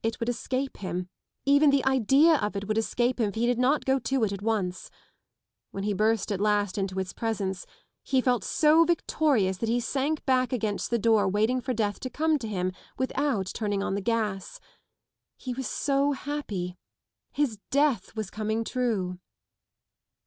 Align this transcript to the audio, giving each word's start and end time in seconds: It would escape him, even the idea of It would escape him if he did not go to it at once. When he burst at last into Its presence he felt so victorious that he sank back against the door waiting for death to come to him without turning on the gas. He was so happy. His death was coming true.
It 0.03 0.19
would 0.19 0.29
escape 0.29 0.77
him, 0.77 1.09
even 1.45 1.69
the 1.69 1.85
idea 1.85 2.33
of 2.37 2.55
It 2.55 2.67
would 2.67 2.79
escape 2.79 3.19
him 3.19 3.29
if 3.29 3.35
he 3.35 3.45
did 3.45 3.59
not 3.59 3.85
go 3.85 3.99
to 3.99 4.23
it 4.23 4.31
at 4.33 4.41
once. 4.41 4.89
When 5.69 5.83
he 5.83 5.93
burst 5.93 6.31
at 6.31 6.41
last 6.41 6.79
into 6.79 6.97
Its 6.99 7.13
presence 7.13 7.67
he 8.01 8.19
felt 8.19 8.43
so 8.43 8.83
victorious 8.83 9.57
that 9.57 9.69
he 9.69 9.79
sank 9.79 10.25
back 10.25 10.51
against 10.51 10.89
the 10.89 10.97
door 10.97 11.27
waiting 11.29 11.61
for 11.61 11.71
death 11.75 11.99
to 11.99 12.09
come 12.09 12.39
to 12.39 12.47
him 12.47 12.71
without 12.97 13.45
turning 13.53 13.83
on 13.83 13.93
the 13.93 14.01
gas. 14.01 14.59
He 15.37 15.53
was 15.53 15.67
so 15.67 16.13
happy. 16.13 16.79
His 17.31 17.59
death 17.69 18.15
was 18.15 18.31
coming 18.31 18.63
true. 18.63 19.19